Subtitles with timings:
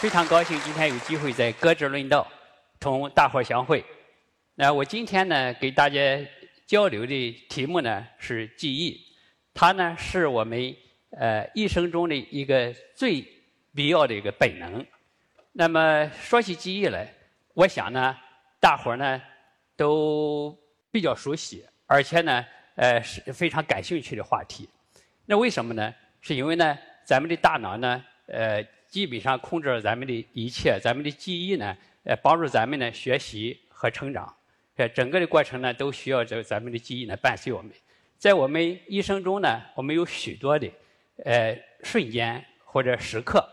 [0.00, 2.26] 非常高兴今天有机会在歌之论道
[2.78, 3.82] 同大伙相会。
[4.54, 5.98] 那我今天呢，给大家
[6.66, 9.00] 交流的题目呢是记忆，
[9.54, 10.76] 它呢是我们
[11.10, 13.26] 呃一生中的一个最
[13.74, 14.84] 必要的一个本能。
[15.52, 17.10] 那么说起记忆来，
[17.54, 18.14] 我想呢，
[18.60, 19.22] 大伙呢
[19.74, 20.54] 都
[20.90, 24.68] 比较熟悉，而且呢呃是非常感兴趣的话题。
[25.24, 25.94] 那为什么呢？
[26.20, 28.62] 是因为呢，咱们的大脑呢呃。
[28.94, 34.32] 基本上控制了咱们的一切，咱们的记忆呢，呃，帮助咱们呢学习和成长。
[34.76, 37.72] 呃，整个的过程呢，都需要这咱们的记忆呢伴随我们。
[38.16, 40.70] 在我们一生中呢，我们有许多的
[41.24, 43.44] 呃瞬间或者时刻。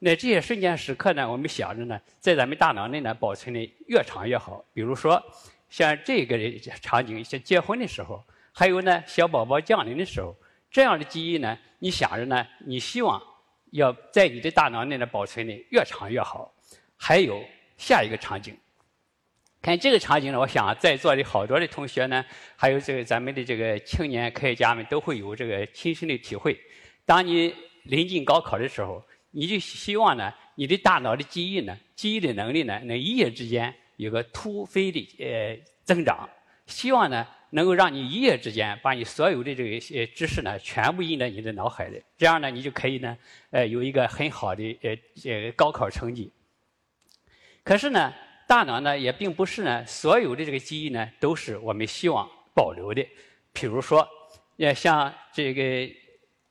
[0.00, 4.64] 那这些瞬间时刻呢，我们想着呢，在咱们大脑内呢保存的越长越好。
[4.74, 5.22] 比如说，
[5.70, 6.36] 像这个
[6.82, 8.20] 场景，像结婚的时候，
[8.52, 10.34] 还有呢小宝宝降临的时候，
[10.72, 13.22] 这样的记忆呢，你想着呢，你希望。
[13.72, 16.52] 要在你的大脑内呢保存的越长越好。
[16.96, 17.44] 还有
[17.76, 18.56] 下一个场景，
[19.62, 22.24] 看这个场景呢，我想在座的好多的同学呢，
[22.56, 26.58] 还有这个咱们的这个青年科学家们都会有这个亲身的体会。
[27.06, 36.28] 当你临近高考的时候，你就希望呢，你的大脑的记忆呢，记忆的能力呢，能一夜之间有个突飞的呃增长。
[36.66, 37.26] 希望呢。
[37.50, 43.16] 能够让你一夜之间把你所有的这个呃知识呢全部印在你的脑海里，这样呢你就可以呢
[43.50, 46.32] 呃有一个很好的呃呃高考成绩。
[47.64, 48.12] 可是呢，
[48.46, 53.06] 大脑呢也并不是呢所有的这个记忆呢都是我们希望保留的。
[53.52, 54.08] 比如说，
[54.56, 55.90] 要像这个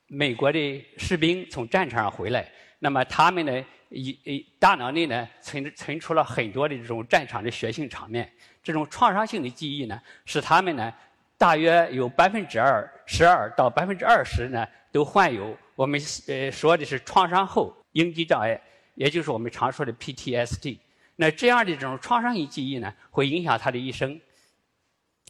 [0.07, 8.31] 美国的士兵从战场上回来，那么他们呢一大脑内呢存存出了很多的这种战场的血腥场面。
[8.68, 10.94] 这种创伤性的记忆呢，使他们呢，
[11.38, 15.98] 大约有百分之二十二到百分之二十呢，都患有我们
[16.28, 18.60] 呃说的是创伤后应激障碍，
[18.96, 20.80] 也就是我们常说的 PTSD。
[21.16, 24.20] 那这样的这种创伤性记忆呢，会影响他的一生。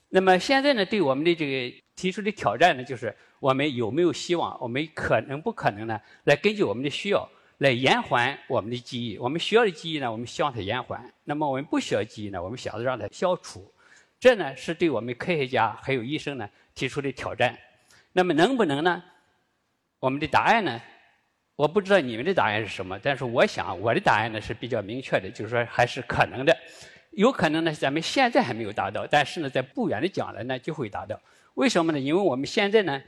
[0.09, 7.29] 那么现在呢，对我们的这个提出的挑战呢，就是我们有没有希望，我们可能不可能呢，来根据我们的需要。
[7.57, 13.73] 来延缓我们的记忆，我们需要的记忆呢，我们希望它延缓；那么我们不需要记忆呢，我们想着让它消除。
[14.19, 17.57] 这呢是对我们科学家还有医生呢提出的挑战。
[18.13, 19.03] 那么能不能呢？
[19.99, 20.79] 我们的答案呢？
[21.55, 26.55] 我不知道你们的答案是什么，但是我想我的答案呢是比较明确的，就是说还是可能的。
[27.13, 31.19] 有可能呢，咱们现在还没有达到，但是呢，在不远的将来呢就会达到。
[31.55, 31.99] 为什么呢？
[31.99, 33.01] 因为我们现在呢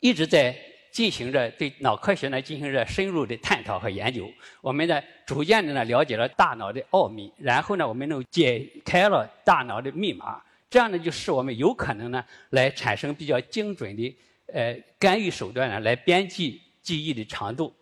[0.00, 0.69] 一直在。
[0.90, 4.28] 进行着对脑科学呢进行着深入的探讨和研究，
[4.60, 14.16] 我们呢逐渐的呢了解了大脑的奥秘，然后呢我们能解开了大脑的密码，这样呢就使我们有可能呢来产生比较精准的
[14.52, 17.72] 呃干预手段呢来编辑记忆的长度。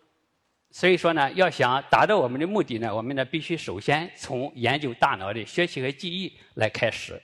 [0.71, 7.21] 所以说呢，要想达到我们的目的呢，我们呢必须首先从研究大脑的学习和记忆来开始。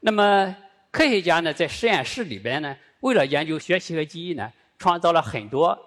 [0.00, 0.56] 那么
[0.90, 4.50] 科学家呢在实验室里边呢，为了研究学习和记忆呢。
[4.82, 5.78] 创造了很多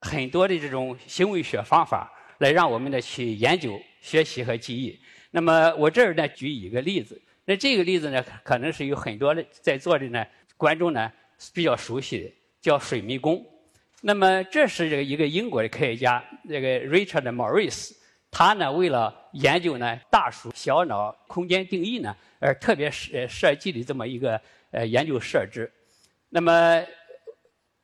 [0.00, 4.98] 很多的这种行为学方法，来让我们呢去研究学习和记忆。
[5.30, 10.24] 那么我这儿呢举一个例子，那这个例子呢可能是有很多的在座的呢
[10.56, 11.12] 观众呢
[11.52, 13.44] 比较熟悉的，叫水迷宫。
[14.00, 17.92] 那么这是这个一个英国的科学家，这个 Richard Morris，
[18.30, 24.40] 他呢为了研究呢大鼠小脑空间定义呢，而特别设设计的这么一个
[24.70, 25.70] 呃研究设置。
[26.30, 26.82] 那么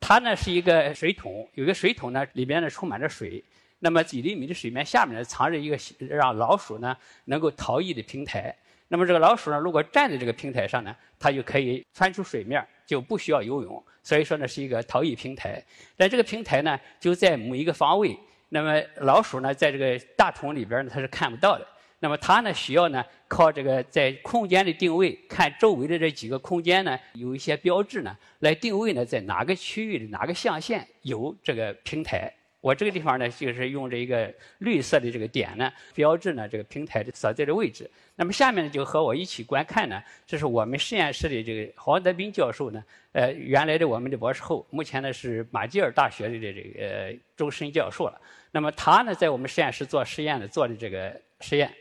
[0.06, 3.42] 它呢是一个水桶，有个水桶呢，里边呢充满着水。
[3.78, 6.94] 那么几厘米的水面下面呢藏着一个让老鼠呢
[7.24, 8.54] 能够逃逸的平台。
[8.88, 13.82] 那么这个老鼠呢，如果站在这个平台上呢，它就可以窜出水面，就不需要游泳。
[14.02, 15.64] 所以说呢是一个逃逸平台。
[15.96, 18.14] 但这个平台呢就在某一个方位，
[18.50, 21.66] 那么老鼠呢在这个大桶里边呢它是看不到的。
[22.04, 32.30] 那么它呢需要呢靠这个在空间的定位，看周围的这几个空间呢有一些标志呢来定位呢在哪个区域的哪个象限有这个平台，
[32.60, 37.90] 我这个地方呢，就是用这一个绿色的这个点呢，标志呢这个平台的所在的位置。
[38.16, 48.20] 那么下面呢，就和我一起观看呢，这是我们实验室的这个黄德斌教授呢，呃，原来的我们的博士后，目前呢是马迭尔大学的这个终身教授了。
[48.50, 51.72] 那么他呢，在我们实验室做实验呢，做的这个实验，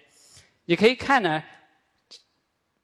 [0.66, 1.44] 你可以看呢。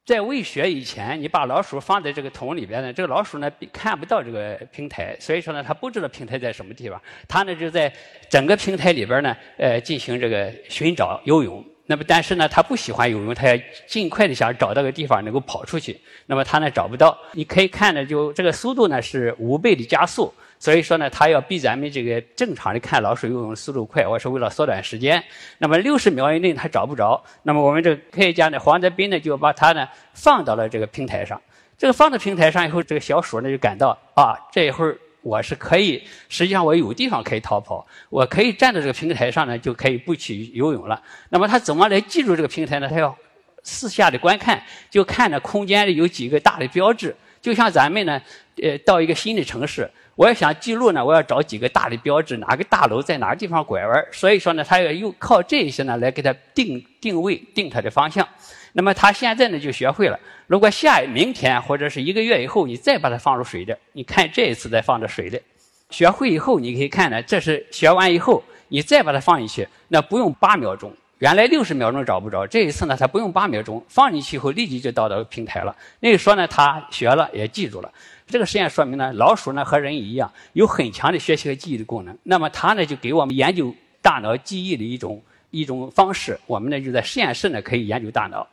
[0.05, 6.99] 在喂学以前，你把老鼠放在这个桶里边呢，这个老鼠呢看不到这个平台，所以说呢，它不知道平台在什么地方。
[7.27, 7.93] 它呢就在
[8.27, 11.63] 整个平台里边呢，呃，进行这个寻找游泳。
[11.85, 16.01] 那么，但是呢，它不喜欢游泳，它要尽快的想找到个地方能够跑出去。
[16.25, 17.15] 那么它呢找不到。
[17.33, 20.33] 你可以看呢，就这个速度呢是五倍的加速。
[20.59, 25.23] 所以说呢，它要比咱们这个正常的看老鼠游泳速度快，我是为了缩短时间。
[25.57, 31.41] 那么六十秒以内它找不着，那么我们这个科学家呢，黄德斌呢就把它呢放到了这个平台上。
[31.77, 41.01] 这个放到平台上以后，这个小鼠呢就感到啊，这一会儿我是可以，实际上我有地方可以逃跑，我可以站在这个平台上呢，就可以不去游泳了。
[41.29, 42.89] 那么它怎么来记住这个平台呢？
[42.89, 43.15] 它要
[43.63, 48.21] 四下的观看，就看着空间里有几个大的标志，就像咱们呢，
[48.61, 49.89] 呃，到一个新的城市。
[50.19, 58.27] 我要想记录呢，我要找几个大的标志，哪个大楼在哪个地方拐弯所以说呢，他要用靠这些呢来给他定定位、定他的方向。
[58.73, 60.19] 那么他现在呢就学会了。
[60.47, 65.41] 如果下明天或者是一个月以后，你再把它放入水里，你看这一次再放到水里，
[65.89, 75.73] 学会以后你可以看呢，这是学完以后你再把它放进去，那不用八秒钟，原来六十秒钟找不着，这一次呢它不用八秒钟，放进去以后立即就到达平台了。
[76.01, 77.89] 那个说呢，他学了也记住了。
[78.29, 82.15] 这个实验说明呢，老鼠呢和人一样，有很强的学习和记忆的功能。
[82.21, 83.73] 那么它呢就给我们研究
[84.03, 86.39] 大脑记忆的一种一种方式。
[86.45, 88.47] 我们呢就在实验室呢可以研究大脑。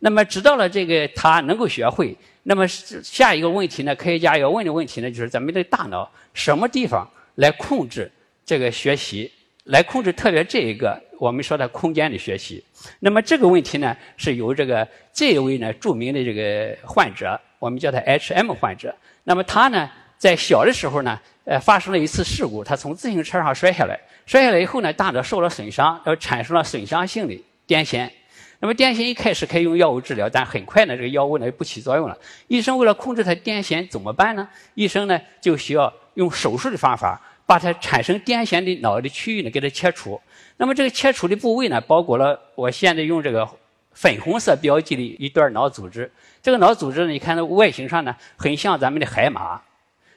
[0.00, 8.10] 那么知道了这个它能够学会，那么下一个问题呢，科学家要问的问题呢就是咱们的大脑什么地方来控制
[8.44, 9.32] 这个学习，
[9.64, 12.62] 来控制特别这一个我们说的空间的学习。
[13.00, 18.94] 那么这个问题呢是由这个这一位呢著名的这个患者，我们叫他 H.M 患者。
[19.24, 19.88] 那么他呢，
[20.18, 27.34] 在小的时候呢，呃，发生了一次事故，他从自行车上摔下来，摔下来以后呢，大脑受了损伤，而产生了损伤性的
[27.66, 28.10] 癫痫。
[28.58, 32.16] 那么癫痫一开始可以用药物治疗，但很快呢，这个药物呢不起作用了。
[32.46, 34.48] 医生为了控制他癫痫怎么办呢？
[34.74, 40.20] 医生呢就需要用手术的方法，把他产生癫痫的脑的区域呢给他切除。
[40.56, 43.48] 那么这个切除的部位呢，包括了我现在用这个
[43.94, 46.10] 粉红色标记的一段脑组织。
[46.42, 49.60] 这个脑组织呢，你看它外形上呢，很像咱们的海马，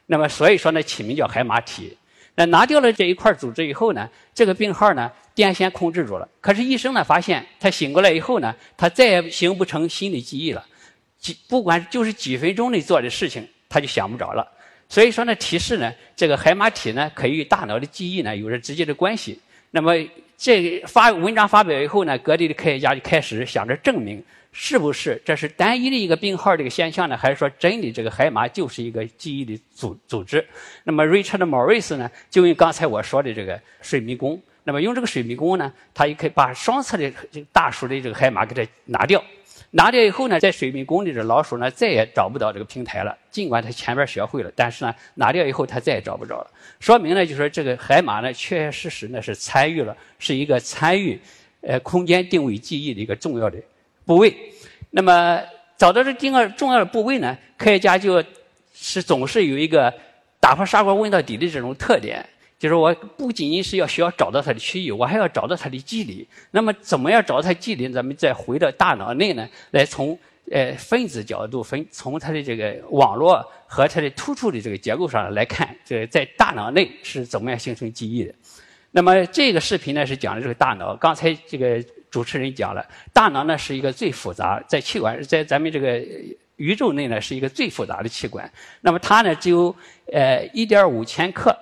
[0.07, 1.97] 那么所以说呢，起名叫海马体。
[2.35, 6.27] 那拿掉了这一块组织以后呢，这个病号呢，癫痫控制住了。
[6.41, 10.65] 可是医生呢，发现他醒过来以后呢，他再也形不成新的记忆了，
[11.17, 14.45] 几不管就是几分钟内做的事情，他就想不着了。
[14.89, 19.39] 所以说呢，提示呢，这个海马体呢，可以与大脑的记忆呢，有着直接的关系。
[19.75, 19.93] 那么
[20.37, 24.23] 这发文章发表以后呢，各地的科学家就开始想着证明。
[24.57, 27.17] 是不是这是单一的一个病号这个现象呢？
[27.17, 30.47] 还是说真的这个海马就是一个记忆的组组织？
[30.85, 39.21] 那么 Richard Morris 呢，就用刚才我说的这个水迷宫，那么用这个水迷宫呢，他也可以把双侧的这个大鼠的这个海马给它拿掉，
[39.77, 43.13] 拿掉以后呢，在水迷宫里的老鼠呢再也找不到这个平台了。
[43.29, 46.47] 尽管它前边学会了，但是呢，拿掉以后它再也找不着了。
[46.79, 51.19] 说明呢，就是说这个海马呢，确确实实呢是参与了，是一个参与
[51.59, 53.57] 呃空间定位记忆的一个重要的。
[54.05, 54.33] 部位，
[54.91, 55.41] 那么
[55.75, 57.37] 找到这第二重要的部位呢？
[57.57, 58.23] 科学家就
[58.73, 59.93] 是总是有一个
[60.39, 62.25] 打破砂锅问到底的这种特点，
[62.65, 66.27] 就是我不仅仅是要需要找到它的区域，我还要找到它的机理。
[66.49, 67.87] 那么怎么样找到它机理？
[67.89, 70.17] 咱们再回到大脑内呢，来从
[70.51, 78.33] 呃分子角度分，从它的这个网络和它的突触的这个结构上来看，这在大脑内是怎么样形成记忆的？
[78.89, 81.79] 那么这个视频呢是讲的这个大脑，刚才这个。
[82.11, 86.01] 主持人讲了，大脑呢是一个最复杂，在器官在咱们这个
[86.55, 88.49] 宇宙内呢是一个最复杂的器官。
[88.79, 89.75] 那么它呢只有
[90.13, 91.53] 呃一点五千克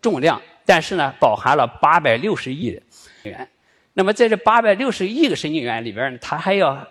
[0.00, 2.82] 重量，但是呢包含了八百六十亿的
[3.24, 3.48] 元。
[3.92, 6.86] 那么在这八百六十亿个神经元里边呢，它还要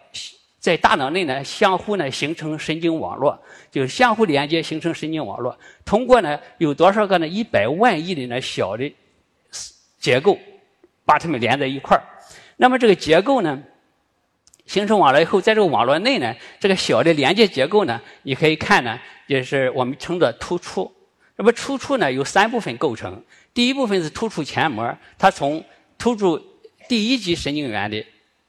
[0.59, 3.39] 在大脑内呢相互呢形成神经网络，
[3.71, 5.57] 就是相互连接形成神经网络。
[5.85, 8.93] 通过呢有多少个呢一百万亿的呢小的
[9.97, 10.37] 结构
[11.05, 12.03] 把它们连在一块儿。
[12.57, 13.63] 那么这个结构呢，
[14.65, 20.93] 形成网络以后，在这个网络内呢，这个小的连接结构呢，你可以看呢，就是我们称作突触。
[21.39, 23.23] 那么突触呢，由三部分构成。
[23.53, 25.63] 第一部分是突触前膜，它从
[25.97, 26.37] 突触
[26.89, 28.05] 第一级神经元的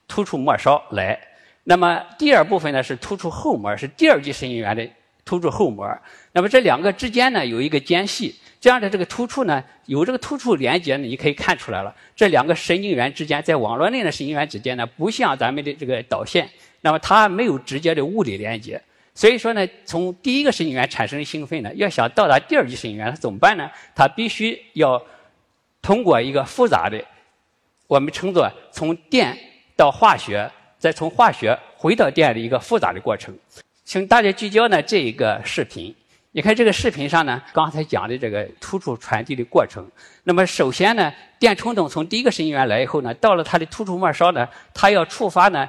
[0.09, 1.16] 突触末梢来。
[1.62, 4.85] 那么第二部分呢是突触后膜，是第二级神经元的
[5.25, 5.88] 突触后膜。
[6.32, 18.82] 那么这两个之间呢有一个间隙，这样的这个突触呢，有这个突触连接呢，你可以看出来了，这两个神经元之间，在网络内的神经元之间呢，不像咱们的这个导线，那么它没有直接的物理连接。
[19.21, 23.71] 所以说呢，从第一个神经元产生兴奋呢，要想到达第二级神经元，它怎么办呢？
[23.95, 24.99] 它必须要
[25.83, 26.99] 通过一个复杂的，
[27.87, 29.37] 我们称作从电
[29.77, 33.37] 到化学，再从化学回到电的一个复杂的过程。
[33.85, 35.95] 请大家聚焦呢这一个视频，
[36.33, 39.87] 你看这个视频上呢，刚才讲的这个突触传递的过程。
[40.25, 45.69] 那么首先呢，电冲动从第一个神经元来以后呢，到了它的突触末梢呢，它要触发呢。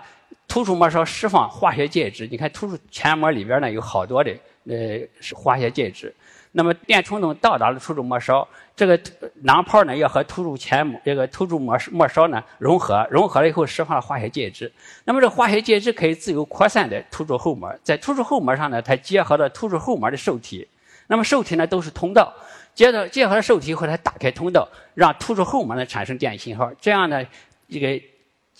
[0.52, 4.36] 突触末梢释放化学介质，你看突触前膜里边呢有好多的
[4.68, 5.00] 呃
[5.34, 6.14] 化学介质。
[6.52, 9.00] 那么电冲动到达了突触末梢，这个
[9.44, 14.70] 囊泡呢要和突触前膜这个突触末末梢呢融合，融合了以后释放了化学介质。
[15.06, 20.68] 那么这化学介质可以自由扩散的突触后膜，在突触后膜上呢，它结合了突触后膜的受体。
[21.08, 22.34] 那么受体呢都是通道，
[22.76, 26.70] 接着结合了受体后，它打开通道，让突触后膜呢产生电信号。
[26.82, 27.26] 这样呢，
[27.70, 28.04] 这个。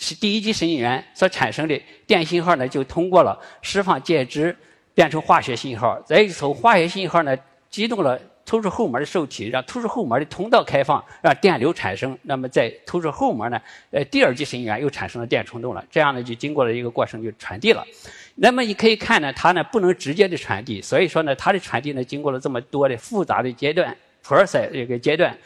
[0.02, 4.54] 是第一级神经元所产生的电信号呢，就通过了释放介质
[4.96, 7.38] 变成化学信号，再从化学信号呢
[7.70, 12.18] 激动了突触后膜的受体，让突触后膜的通道开放，让电流产生。
[12.24, 15.86] 那么在突触后膜呢，呃，第二级神经元又产生了电冲动了。
[15.92, 17.86] 这样呢，就经过了一个过程就传递了。
[18.34, 25.38] 那么你可以看呢，它呢不能直接的传递，所以说呢，它的传递呢经过了这么多的复杂的阶段，process 这个阶段。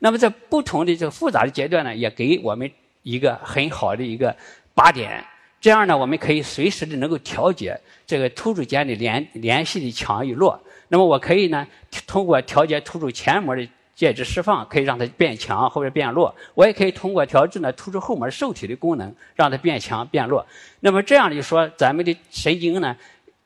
[0.00, 2.68] 那么在不同的这个复杂的阶段呢，也给我们。
[3.02, 4.34] 一个很好的一个
[4.74, 5.24] 靶点，
[5.60, 10.60] 这样呢，我们可以随时的能够调节这个突触间的联联系的强与弱。
[10.88, 11.66] 那么我可以呢，
[12.06, 16.34] 通过调节突触前膜的介质释放，可以让它变强或者变弱。
[16.54, 20.44] 我也可以通过调制呢突触后膜受体的功能，让它变强变弱。
[20.80, 22.96] 那么这样就说，咱们的神经呢，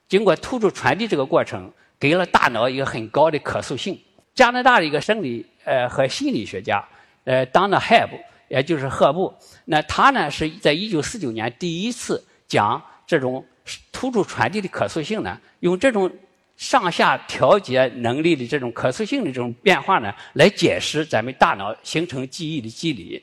[0.08, 3.99] 经过突触传递这个过程，给了大脑一个很高的可塑性。
[4.34, 6.84] 加拿大的一个生理呃和心理学家
[7.25, 8.11] 呃，Donna Hebb。
[8.48, 9.32] 也就是赫布，
[9.64, 13.44] 那他呢是在一九四九年第一次讲这种
[13.90, 16.10] 突触传递的可塑性呢，用这种
[16.56, 23.22] 上下调节能力的这种可塑性的这种变化呢，来解释咱们大脑形成记忆的机理。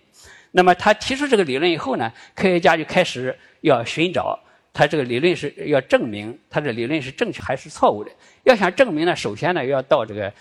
[0.52, 4.38] 那么他提出这个理论以后呢，科学家就开始要寻找
[4.74, 8.12] 他这个理论是要证明他的理论是正确还是错误的。
[8.44, 10.34] 要想证明呢，首先呢要到这个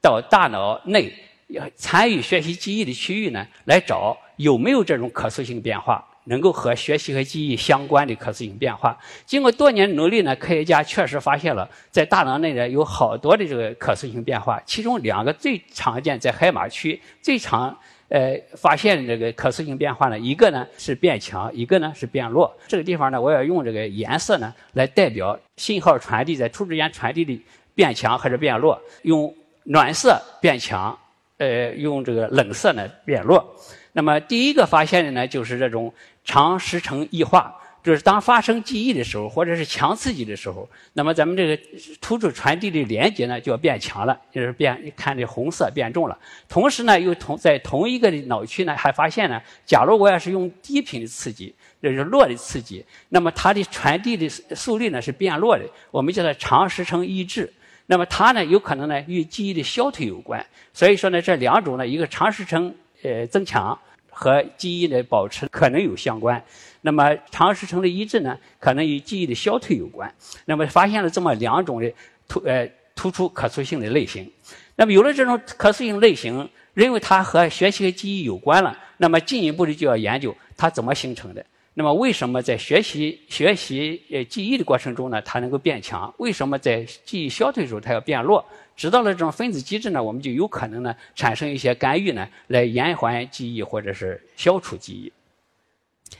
[0.00, 1.12] 到大脑内。
[1.50, 8.96] 要参与学习记忆的区域呢，来找有没有这种可塑性变化，能够和学习和记忆相关的可塑性变化。
[9.26, 17.76] 经过多年努力呢，科学家确实发现了在大脑内呢有好多的这个可塑性变化，其中两个最常见在海马区最常
[18.08, 22.56] 呃发现的这个可塑性变化呢，一个呢是变强，一个呢是变弱。
[22.68, 27.42] 这个地方呢，我要用这个颜色呢来代表信号传递在突触间传递的
[27.74, 30.96] 变强或者变弱，用暖色变强。
[31.40, 33.56] 呃，用这个冷色呢变弱。
[33.92, 35.90] 那么第一个发现的呢，就是这种
[36.22, 41.58] 长时程异化，就是当发生记忆的时候，或者是强刺激的时候，那么咱们这个
[41.98, 46.18] 突触传递的连接呢就要变强了，就是变，看这红色变重了。
[46.46, 57.50] 同时呢，又同在同一个脑区呢，还发现呢，假如我要是用低频的刺激，就是弱的刺激，那么它的传递的速率呢是变弱的，我们叫它长时程抑制。
[57.90, 63.76] 那么它呢，有可能呢与记忆的消退有关，所以说呢，这两种呢，一个长时程呃增强
[64.08, 66.40] 和记忆的保持可能有相关。
[66.82, 70.14] 那么长时程的抑制呢，可能与记忆的消退有关。
[70.44, 71.92] 那么发现了这么两种的
[72.28, 74.30] 突呃突出可塑性的类型。
[74.76, 81.44] 那么有了这种可塑性类型，认为它和学习和记忆有关了，那么进一步的就要研究它怎么形成的。
[81.72, 86.12] 那么，为什么在学习、学习、呃记忆的过程中呢，它能够变强？
[86.18, 88.44] 为什么在记忆消退的时候它要变弱？
[88.76, 95.12] 知道了这种分子机制呢，我们就有可能呢产生一些干预呢，来延缓记忆或者是消除记忆。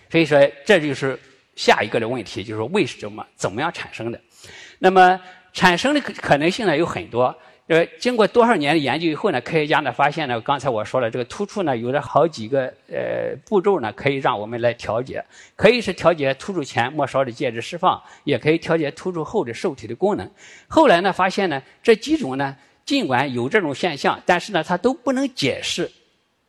[0.08, 1.18] 所以说，这就是
[1.56, 4.20] 下一个的问题，就是为什么、怎么样产生的？
[4.78, 5.20] 那么
[5.52, 7.36] 产生的可能性呢有很多。
[7.70, 15.24] 呃，经过多少年的研究以后呢，科学家呢发现呢，刚才我说了，这个突触呢有了好几个呃步骤呢，可以让我们来调节，
[15.54, 20.28] 可以是调节突触前末梢的介质释放，也可以调节突触后的受体的功能。
[20.66, 25.88] 后来呢，发现呢这几种呢，尽管有这种现象，但是呢它都不能解释，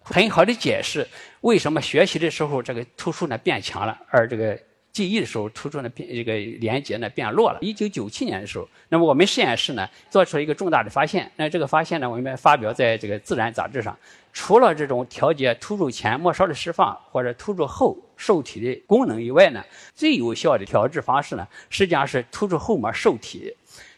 [0.02, 1.08] 很好的解释
[1.42, 4.58] 为什么学习的时候这个突触呢变强了，而这个。
[4.92, 7.58] 记忆的时候，突出呢变这个连接呢变弱了。
[7.62, 11.32] 一九九七年的时候，那么我们实验室呢做出了一个重大的发现。
[11.36, 13.98] 那这个发现呢，我们发表在这个《自然》杂志上。
[14.34, 19.62] 除了这种调节突触前末梢的释放或者突触后受体的功能以外呢，
[19.94, 23.54] 最有效的调制方式呢，实际上是突触后膜受体。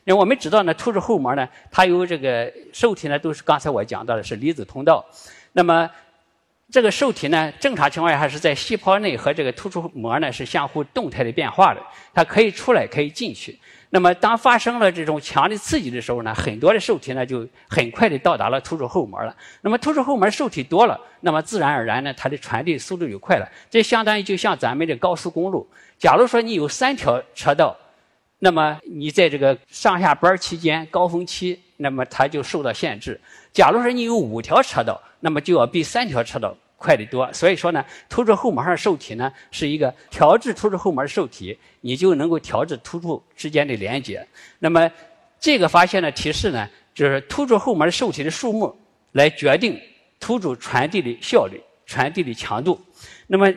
[0.05, 5.05] 那我们知道呢，突出后膜呢，它有这个受体呢，都是刚才我讲到的是离子通道。
[5.51, 5.87] 那么
[6.73, 11.79] 这个受体呢，正常情况下是在细胞内和这个突出膜呢是相互动态的变化的，
[12.15, 13.55] 它可以出来，可以进去。
[13.91, 19.35] 那么当发生了这种强力刺激的时候呢，很多的受体呢就很快的到达了突出后膜了。
[19.61, 23.47] 那么突出后膜受体多了，那么自然而然呢，它的传递速度就快了。
[23.69, 27.77] 这相当于就像咱们的高速公路，假如说你有三条车道，
[28.39, 33.21] 那么你在这个上下班期间高峰期，那么它就受到限制。
[33.51, 36.51] 假如说你有五条车道，那么就要比三条车道。
[36.83, 44.27] 快得多，所以说呢，突出后膜上受体呢是一个调制突出后膜受体，你就能够调制突出之间的连接。
[44.59, 44.91] 那么
[45.39, 48.75] 这个发现呢提示呢，就是突出后膜受体的数目
[49.13, 49.79] 来决定
[50.19, 52.77] 突出传递的效率、传递的强度。
[53.27, 53.49] 那么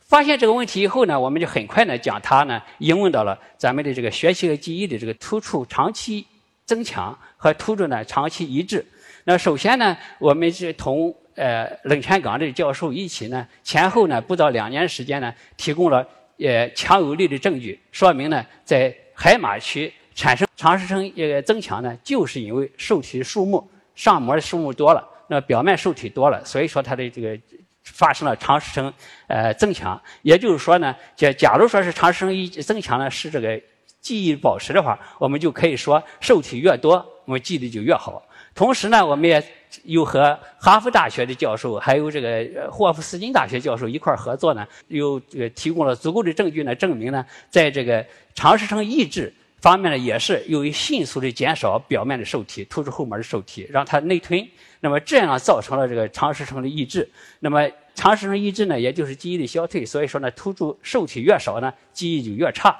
[0.00, 6.26] 发现这个问题以后呢，我们就很快呢将它呢应用到了咱们的这个学习和记忆的这个突出长期
[6.66, 8.84] 增强和突出呢长期抑制。
[9.24, 16.06] 那首先呢，我们是同呃，冷泉岗的教授一起呢，前后呢不到两年时间呢，提供了
[16.38, 27.38] 呃强有力的证据，说明呢，在海马区产生长时程呃增强呢，就是因为受体数目上膜的数目多了，那表面受体多了，所以说它的这个
[27.84, 28.92] 发生了长时程
[29.26, 30.00] 呃增强。
[30.22, 33.60] 也就是说呢，假假如说是长时程一增强呢，使这个
[34.00, 36.94] 记忆保持的话，我们就可以说受体越多，
[37.26, 38.22] 我们记忆就越好。
[38.56, 39.44] 同时呢，我们也
[39.84, 54.48] 又和哈佛大学的教授，还有这个霍夫斯金大学教授一块儿合作呢，又呃提供了足够的证据呢，证明呢，在这个长时程抑制方面呢，也是由于迅速的减少表面的受体，突出后膜的受体，让它内吞，
[54.80, 57.06] 那么这样造成了这个长时程的抑制。
[57.40, 62.74] 那么长时程抑制呢，也就是记忆力消退，所以说呢，突出受体越少呢，记忆就越差。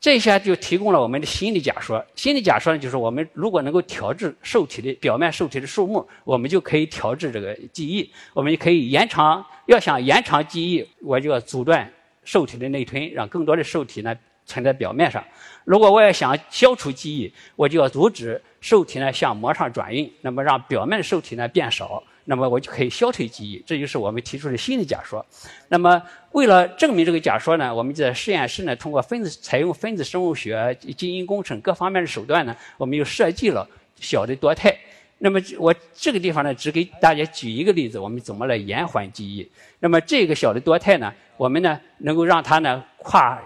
[0.00, 2.04] 这下就提供了我们的新的假说。
[2.14, 8.08] 新的假说呢，就是我们如果能够调制受体的表面受体的数目，我们就可以调制这个记忆。
[8.32, 15.24] 我们就可以延长，要想延长记忆，我就要阻断受体的内吞，让更多的受体呢存在表面上。
[15.64, 22.02] 如果我要想消除记忆，我就要阻止受体呢向膜上转运，那么让表面的受体呢变少。
[22.30, 25.24] 那么我就可以消退记忆，这就是我们提出的新的假说。
[25.68, 26.00] 那么
[26.32, 34.76] 为了证明这个假说呢，我们在实验室呢，通过分子采用分子生物学、基因工程各方面的手段呢，我们又设计了小的多肽。
[35.16, 39.50] 那么我这个地方呢，只给大家举一个例子，我们怎么来延缓记忆。
[39.80, 43.40] 那么这个小的多肽呢，我们呢能够让它呢跨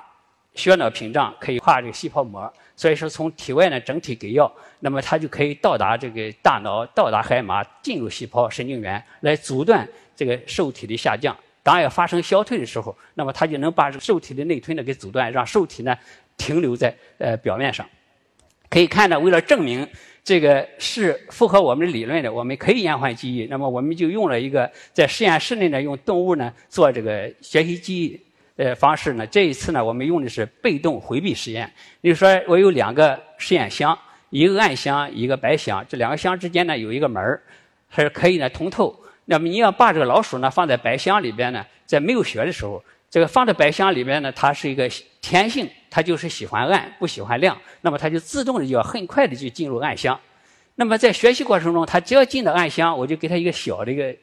[0.57, 2.53] 血脑屏障，可以跨这个细胞膜。
[2.75, 11.37] 所以说，从体外呢整体给药，那么它就可以到达这个大脑，到达海马，进入细胞神经元，来阻断这个受体的下降。
[11.63, 15.97] 当要发生消退的时候，那么它就能把这个受体的内吞呢给阻断，让受体呢
[16.37, 17.89] 停留在呃表面上。
[18.69, 19.87] 可以看到，为了证明
[20.25, 28.21] 这个是符合我们的理论的，我们可以延缓记忆，那么我们就用了一个在实验室内呢用动物呢做这个学习记忆。
[28.57, 29.27] 呃，方式呢？
[29.27, 31.73] 这一次呢，我们用的是被动回避实验。
[32.03, 35.83] 比如说，我有两个实验箱，一个暗箱，一个白箱。
[35.89, 37.43] 这两个箱之间呢，有一个门儿，
[37.97, 38.95] 是可以呢通透。
[39.25, 44.87] 那么你要把这个老鼠呢放在白箱里边呢，在没有血的时候，这个放在白箱里边呢，它是一个
[45.23, 47.57] 天性，它就是喜欢暗，不喜欢亮。
[47.81, 50.21] 那么它就自动的就要很快的就进入暗箱。
[50.75, 54.15] 那么在学习过程中，它只要进到暗箱，我就给它一个小的一个。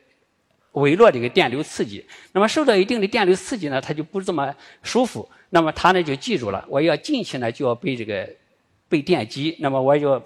[0.74, 4.54] 微弱的一个电流刺激，那么受到一定的电流刺激呢，它就不这么
[4.84, 5.28] 舒服。
[5.50, 8.30] 那么它呢就记住了，我要进去呢就要被这个
[8.88, 10.22] 被电击，那么我就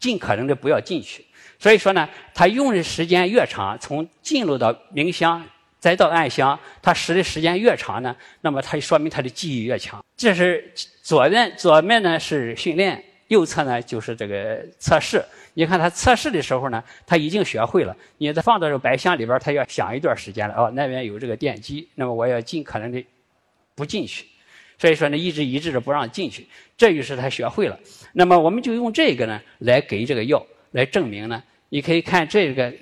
[0.00, 1.24] 尽可能的不要进去。
[1.60, 5.44] 所以说呢，它用的时间越长，从进入到明箱
[5.78, 10.04] 再到暗箱，它使的时间越长呢，那么它说明它的记忆越强。
[10.16, 15.24] 这是左面左面呢是训练，右侧呢就是这个测试。
[15.54, 17.96] 你看他测试的时候呢，他已经学会了。
[18.18, 20.54] 你再放到这个白箱里边，他要想一段时间了。
[20.54, 23.04] 哦，那边有这个电机，那么我要尽可能的
[23.74, 24.26] 不进去。
[24.78, 27.78] 所以说呢，一直抑制着不让进去，这就是他学会了。
[28.12, 31.42] 那么我们就用这个呢来给这个药来证明呢。
[31.68, 32.72] 你可以看这个。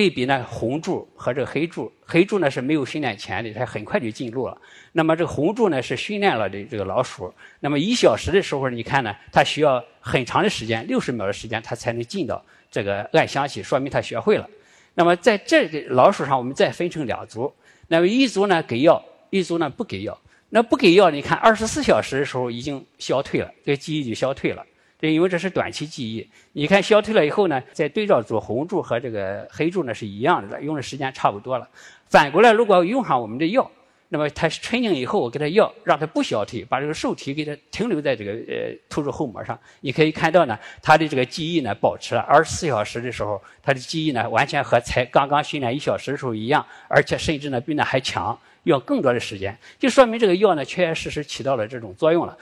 [0.00, 4.58] 对比呢，红柱和这个黑柱，黑柱呢是没有训练前的，它很快就进入了。
[4.92, 7.30] 那么这个红柱呢是训练了的这个老鼠。
[7.60, 14.48] 那么一小时的时候，你看呢，它需要很长的时间，六十秒的时间，它才能进到这个暗箱去，说明它学会了。
[14.94, 17.52] 那么在这个老鼠上，我们再分成两组。
[17.86, 20.18] 那么一组呢给药，一组呢不给药。
[20.48, 24.64] 那不给药，你看二十四小时的时候已经消退了，这个记忆就消退了。
[25.00, 26.28] 对，因为这是短期记忆。
[26.52, 31.66] 你看消退了以后呢，在对照组红柱和这个黑柱呢是一样的，用的时间差不多了。
[32.06, 33.70] 反过来，如果用上我们的药，
[34.10, 39.58] 那么它纯净以后，我给它药，让它不消退，把这个受体给它停留在这个呃突出后膜上。
[39.80, 52.36] 你可以看到呢，它的这个记忆呢保持了二十四小时的时候，它的记忆呢完全和才刚刚训练一小时的时候一样，而且甚至呢比那还强，要更多的时间，就说明这个药呢确确实实起到了这种作用了，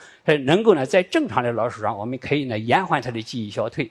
[0.45, 3.89] 能够呢在正常的老鼠上，我们可以呢延缓它的记忆消退。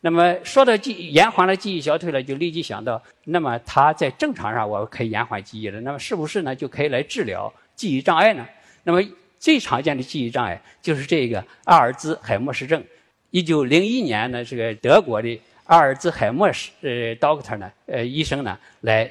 [0.00, 8.46] 那么说到记延缓了记忆消退了，就立即想到，那么它在正常上我可以延缓记忆了，那么是不是呢就可以来治疗记忆障碍呢？
[8.82, 9.02] 那么
[9.38, 12.84] 最常见的记忆障碍就是这个阿尔兹海默氏症。
[13.30, 19.10] 一九零一年呢，这个德国的阿尔兹海默氏呃 doctor 呢，呃医生呢来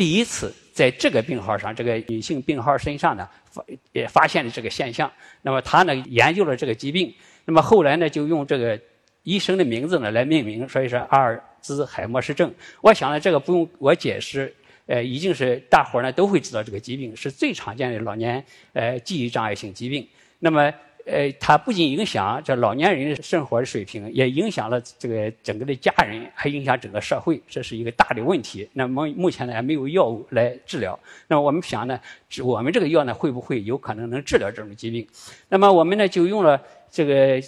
[0.00, 5.12] 第一次在这个病号上，这个女性病号身上呢发也发现了这个现象。
[5.42, 7.12] 那么他呢研究了这个疾病，
[7.44, 8.80] 那么后来呢就用这个。
[9.22, 12.50] 医生的名字呢来命名，所以说阿尔兹海默氏症。
[12.80, 14.50] 我想呢，这个不用我解释，
[14.86, 20.08] 呃，已经是大伙儿呢都会知道这个疾病是最常见的老年呃记忆障碍性疾病。
[20.38, 20.72] 那么，
[21.06, 28.68] 呃，它不仅影响这老年人的生活水平，也影响了这个整个的家人，还影响整个社会，这是一个大的问题。
[28.72, 30.98] 那么目前呢还没有药物来治疗。
[31.28, 32.00] 那么我们想呢，
[32.42, 35.06] 我们这个药呢会不会有可能能治疗这种疾病？
[35.48, 36.60] 那么我们呢就用了
[36.90, 37.42] 这个。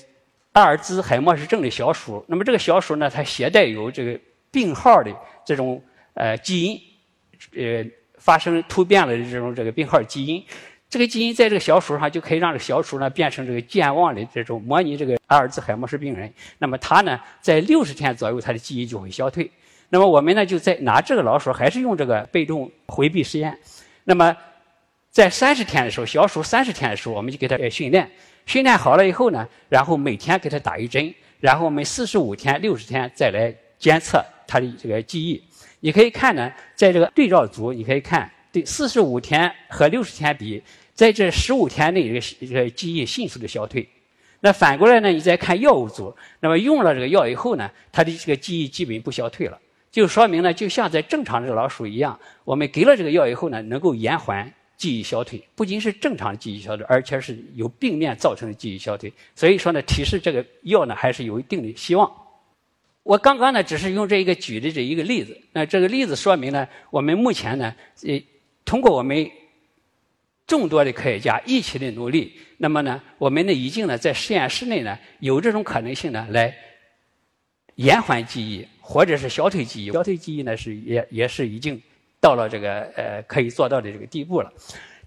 [0.54, 5.10] 阿尔兹海默氏症的小鼠，那么这个小鼠呢，它携带有这个病号的
[5.46, 6.78] 这种呃基因，
[7.56, 10.44] 呃发生突变了的这种这个病号基因，
[10.92, 16.30] 这个基因在这个小鼠上就可以让这个小鼠呢变成这个健忘的这种模拟这个阿尔兹海默氏病人。
[16.58, 19.50] 那么它呢，在六十天左右，它的记忆就会消退。
[19.88, 23.58] 那么我们呢，就在拿这个老鼠，还是用这个被动回避实验。
[24.04, 24.36] 那么
[25.10, 28.06] 在三十天的时候，小鼠三十天的时候，我们就给它训练。
[28.44, 35.42] 训练好了以后呢，然后每天给他打一针，然后我们四十五天、六十天再来监测他的这个记忆。
[35.80, 40.62] 你可以看呢，在这个对照组，你可以看对四十五天和六十天比，
[40.94, 43.88] 在这十五天内，这个这个记忆迅速的消退。
[44.40, 49.58] 那反过来呢，你再看药物组，那么用了这个药以后呢，他的这个记忆基本不消退了，
[49.90, 54.52] 就说明呢，就像在正常的老鼠一样，我们给了这个药以后呢，能够延缓。
[54.74, 59.12] 记忆消退不仅是正常的记忆消退，而且是由病变造成的记忆消退。
[59.36, 62.12] 所以说呢，提示这个药呢还是有一定的希望。
[63.04, 67.72] 我刚刚呢只是用这一个举的这一个例子，那这个例子说明呢，我们目前呢，
[68.04, 68.20] 呃，
[68.64, 69.30] 通过我们
[70.46, 76.54] 众多的科学家一起的努力，那么呢，我们呢已经呢在实验室内呢有这种可能性呢来
[77.76, 79.90] 延缓记忆，或者是消退记忆。
[79.90, 81.80] 消退记忆呢是也也是已经。
[82.20, 84.52] 到了这个呃可以做到的这个地步了，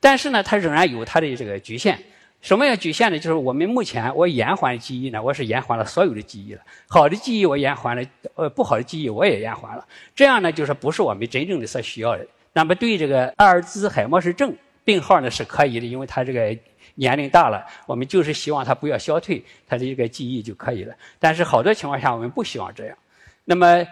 [0.02, 1.98] 但是呢，它仍然有它的这个局限。
[2.42, 3.18] 什么样局限呢？
[3.18, 6.62] 就是我们目前我延缓记忆呢，我是延缓了所有的记忆了。
[6.90, 9.88] 好的记忆我延缓了，呃，不好的记忆我也延缓了。
[10.14, 12.28] 这样呢，就是不是我们真正的所需要的。
[12.52, 14.54] 那么对这个阿尔兹海默氏症
[14.86, 16.58] 病号呢是可以的，因为他这个
[16.94, 20.96] 年龄大了，我们就是希望他不要消退他的一个记忆就可以了。
[21.20, 22.98] 但是好多情况下我们不希望这样。
[23.44, 23.86] 那么。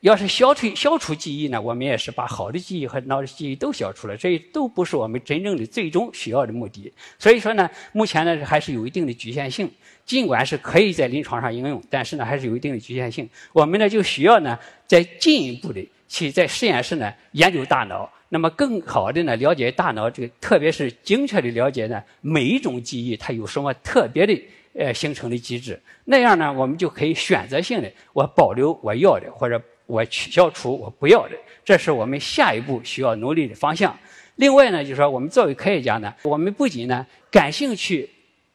[0.00, 1.62] 要是消退、消除记忆呢？
[1.62, 6.92] 我们也是把好的记忆和脑的记忆都消除了，这都不是我们真正的最终需要的目的。
[7.16, 9.70] 所以说呢，目前呢还是有一定的局限性。
[10.04, 13.30] 尽管是可以在临床上应用，但是呢还是有一定的局限性。
[13.52, 24.40] 我们呢就需要呢再进一步的去在实验室呢研究大脑，那么更好的呢了解大脑这个，特别是精确的了解呢每一种记忆它有什么特别的。
[24.74, 33.98] 呃，形成的机制，那样呢，我们就可以选择性的，我保留我要的，或者我取消除我不要的，这是我们下一步需要努力的方向。
[34.36, 38.08] 另外呢，就是说，我们作为科学家呢，我们不仅呢感兴趣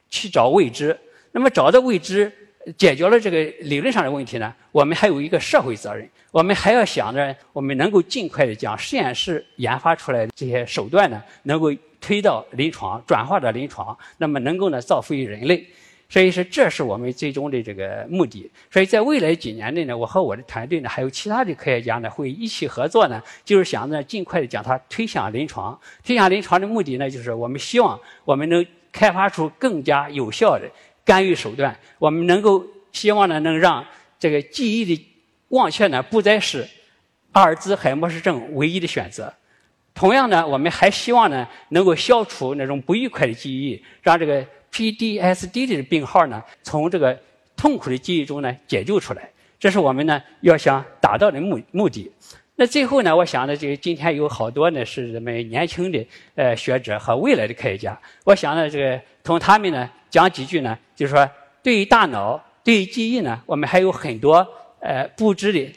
[0.09, 0.97] 去找未知，
[1.33, 2.31] 那么找到未知，
[2.77, 15.65] 解决了这个理论上的问题呢，我们还有一个社会责任，我们还要想着，我们能够尽快的将实验室研发出来的这些手段呢，能够推到临床，转化到临床，那么能够呢造福于人类。
[16.09, 18.49] 所以说，这是我们最终的这个目的。
[18.69, 25.77] 所以在未来几年内呢，我和我的团队呢，还有其他的科学家呢，会一起合作呢，就是想着尽快的将它推向临床。
[26.05, 30.69] 推向临床的目的呢，就是我们希望我们能开发出更加有效的
[31.05, 31.77] 干预手段。
[31.99, 33.85] 我们能够希望呢，能让
[34.19, 35.05] 这个记忆的
[35.49, 36.67] 忘却呢，不再是
[37.31, 39.33] 阿尔兹海默氏症唯一的选择。
[39.93, 44.45] 同样呢，我们还希望呢，能够消除那种不愉快的记忆，让这个。
[44.73, 47.15] PDSD 的病号呢，从这个
[47.55, 52.11] 痛苦的记忆中呢解救出来，这是我们呢要想达到的目目的。
[52.55, 61.27] 那最后呢，我想呢，这个今天有好多呢是咱们年轻的呃学者和未来的科学家，我想呢，这个从他们呢讲几句呢，就是说
[61.63, 64.47] 对于大脑、对于记忆呢，我们还有很多
[64.79, 65.73] 呃不知的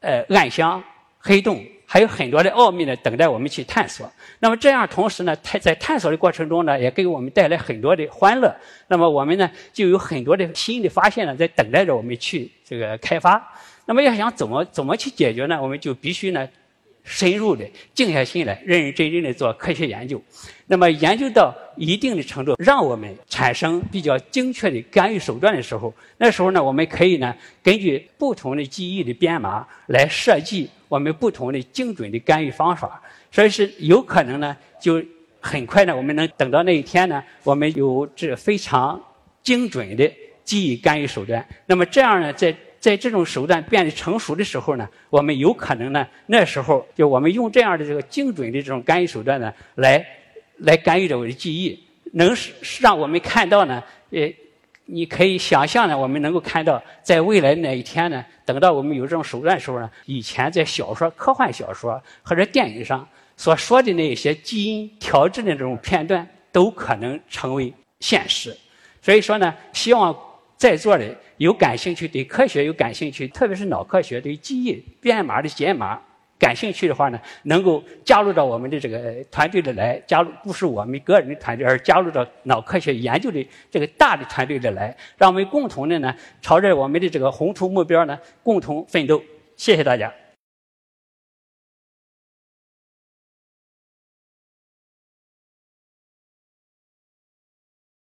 [0.00, 0.82] 呃暗箱、
[1.20, 4.10] 黑洞还有很多的奥秘呢，等待我们去探索。
[4.40, 8.52] 那么这样，同时呢，探在探索的过程中呢，也给我们带来很多的欢乐。
[8.88, 13.40] 那么我们呢，就有很多的新的发现呢，在等待着我们去这个开发。
[13.86, 15.62] 那么要想怎么怎么去解决呢？
[15.62, 16.46] 我们就必须呢。
[17.08, 20.20] 深入的静下心来，认认真真的做科学研究。
[20.66, 33.00] 那么研究到一定的程度，让我们产生比较精确的干预手段的时候，那时候呢，我们可以呢，根据不同的记忆的编码来设计我们不同的精准的干预方法。
[33.30, 35.00] 所以是有可能呢，就
[35.40, 39.00] 很快呢，我们能等到那一天呢，我们有这非常
[39.44, 41.46] 精准的记忆干预手段。
[41.66, 42.52] 那么这样呢，在
[42.86, 50.06] 在这种手段变得成熟的时候呢，我们有可能呢，那时候就我们用这样的这个精准的这种干预手段呢，来
[50.58, 51.76] 来干预着我的记忆，
[52.12, 54.32] 能是让我们看到呢，呃，
[54.84, 63.04] 你可以想象呢，我们能够看到，在未来哪一天呢，等到我们有这种手段的时候呢，以前在小说、科幻小说或者电影上
[63.36, 68.56] 所说的那些基因调制的这种片段，都可能成为现实。
[69.02, 70.16] 所以说呢，希望。
[70.56, 71.04] 在座的
[71.36, 76.00] 有感兴趣对科学有感兴趣，特别是脑科学对记忆编码的解码
[76.38, 80.00] 感兴趣的话呢，能够加入到我们的这个团队的来。
[80.06, 89.22] 加入不是我们个人的团队，而加入到脑科学研究的这个大的团队的来，让我们共同的呢，朝着我们的这个宏图目标呢，共同奋斗。
[89.56, 90.12] 谢谢大家。